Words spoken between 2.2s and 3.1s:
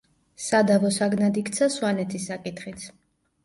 საკითხიც.